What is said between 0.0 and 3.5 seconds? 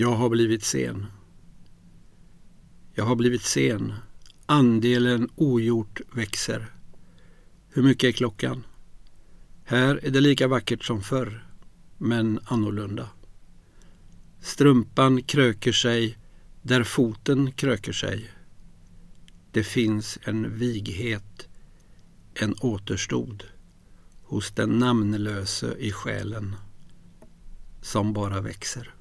Jag har blivit sen. Jag har blivit